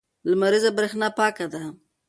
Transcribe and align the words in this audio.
لمریزه 0.29 0.69
برېښنا 0.77 1.07
پاکه 1.19 1.45
ده. 1.53 1.61